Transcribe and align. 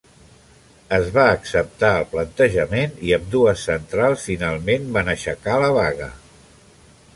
Es 0.95 1.09
va 1.17 1.25
acceptar 1.33 1.91
el 1.97 2.07
plantejament 2.13 2.97
i 3.09 3.13
ambdues 3.19 3.67
centrals 3.71 4.25
finalment 4.33 4.91
van 4.99 5.15
aixecar 5.17 5.63
la 5.67 5.71
vaga. 5.81 6.09